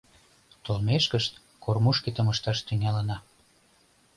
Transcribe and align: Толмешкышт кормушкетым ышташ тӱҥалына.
Толмешкышт 0.63 1.33
кормушкетым 1.63 2.27
ышташ 2.33 2.57
тӱҥалына. 2.67 3.17